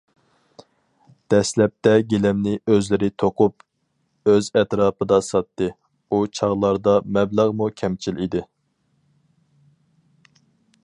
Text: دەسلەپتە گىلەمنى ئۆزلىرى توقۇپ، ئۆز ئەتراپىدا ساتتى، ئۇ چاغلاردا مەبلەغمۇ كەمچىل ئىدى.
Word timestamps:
دەسلەپتە 1.33 1.91
گىلەمنى 2.13 2.53
ئۆزلىرى 2.71 3.09
توقۇپ، 3.23 4.31
ئۆز 4.31 4.49
ئەتراپىدا 4.61 5.21
ساتتى، 5.29 5.69
ئۇ 6.09 6.23
چاغلاردا 6.39 6.99
مەبلەغمۇ 7.19 7.69
كەمچىل 7.83 8.23
ئىدى. 8.25 8.43